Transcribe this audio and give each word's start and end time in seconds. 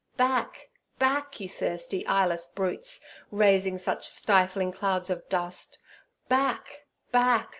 'Back! 0.17 0.69
back! 0.97 1.39
you 1.39 1.47
thirsty, 1.47 2.03
eyeless 2.07 2.47
brutes, 2.47 3.01
raising 3.29 3.77
such 3.77 4.07
stifling 4.07 4.71
clouds 4.71 5.11
of 5.11 5.29
dust. 5.29 5.77
Back! 6.27 6.87
back! 7.11 7.49